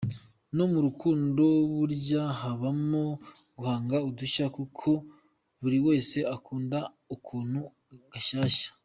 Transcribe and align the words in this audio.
No 0.55 0.63
mu 0.71 0.79
rukundo 0.85 1.43
burya 1.75 2.21
habamo 2.41 3.03
guhanga 3.57 3.97
udushya 4.09 4.45
kuko 4.57 4.89
buri 5.61 5.77
wese 5.85 6.17
akunda 6.35 6.77
akantu 7.15 7.59
gashyashya. 8.11 8.69